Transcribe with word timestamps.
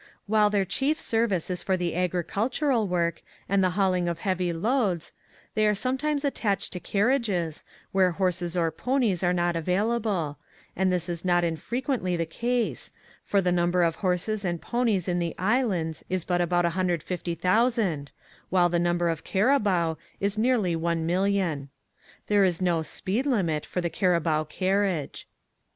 While 0.25 0.49
their 0.49 0.65
chief 0.65 0.99
service 0.99 1.51
is 1.51 1.61
for 1.61 1.73
agri 1.79 2.23
cultural 2.23 2.87
work 2.87 3.21
and 3.47 3.63
the 3.63 3.69
hauling 3.77 4.07
of 4.07 4.17
heavy 4.17 4.51
loads, 4.51 5.11
they 5.53 5.67
are 5.67 5.75
sometimes 5.75 6.25
attached 6.25 6.73
to 6.73 6.79
‚ñÝcarriages, 6.79 7.61
where 7.91 8.13
horses 8.13 8.57
or 8.57 8.71
ponies 8.71 9.21
are 9.23 9.31
not 9.31 9.55
available, 9.55 10.39
and 10.75 10.91
this 10.91 11.07
is 11.07 11.23
not 11.23 11.43
infrequently 11.43 12.15
the 12.17 12.25
case, 12.25 12.91
for 13.23 13.41
the 13.43 13.51
number 13.51 13.83
of 13.83 13.97
horses 13.97 14.43
and 14.43 14.59
ponies 14.59 15.07
in 15.07 15.19
the 15.19 15.35
islands 15.37 16.03
is 16.09 16.23
but 16.25 16.41
about 16.41 16.65
150,000, 16.65 18.11
while 18.49 18.69
the 18.69 18.79
number 18.79 19.07
of 19.07 19.23
carabao 19.23 19.99
is 20.19 20.35
nearly 20.35 20.75
one 20.75 21.05
million. 21.05 21.69
There 22.25 22.43
is 22.43 22.59
no 22.59 22.81
"speed 22.81 23.27
limit" 23.27 23.67
for 23.67 23.81
the 23.81 23.89
carabao 23.91 24.45
carriage. 24.45 25.27